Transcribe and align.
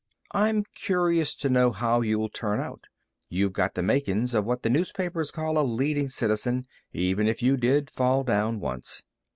I'm 0.31 0.63
curious 0.73 1.35
to 1.35 1.47
know 1.47 1.71
how'll 1.71 2.03
you 2.03 2.27
turn 2.27 2.59
out. 2.59 2.85
You've 3.29 3.53
got 3.53 3.75
the 3.75 3.83
makin's 3.83 4.33
of 4.33 4.45
what 4.45 4.63
the 4.63 4.69
newspapers 4.71 5.29
call 5.29 5.59
a 5.59 5.61
Leading 5.61 6.09
Citizen, 6.09 6.65
even 6.91 7.27
if 7.27 7.43
you 7.43 7.55
did 7.55 7.91
fall 7.91 8.23
down 8.23 8.59
once. 8.59 9.03